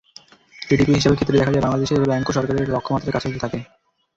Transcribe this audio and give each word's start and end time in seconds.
জিডিপির 0.61 0.97
হিসাবের 0.97 1.17
ক্ষেত্রে 1.17 1.37
দেখা 1.37 1.53
যায়, 1.53 1.65
বাংলাদেশ 1.65 1.89
ব্যাংকও 2.03 2.35
সরকারের 2.37 2.73
লক্ষ্যমাত্রার 2.73 3.15
কাছাকাছি 3.15 3.39
থাকে। 3.43 3.59